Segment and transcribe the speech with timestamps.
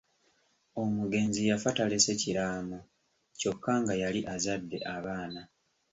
[0.81, 2.79] Omugenzi yafa talese kiraamo
[3.39, 5.41] kyokka nga yali azadde abaana.